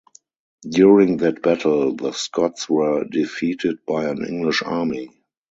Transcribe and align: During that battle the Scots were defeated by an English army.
During 0.67 1.17
that 1.17 1.43
battle 1.43 1.95
the 1.95 2.11
Scots 2.13 2.67
were 2.67 3.03
defeated 3.03 3.85
by 3.85 4.05
an 4.05 4.25
English 4.25 4.63
army. 4.63 5.11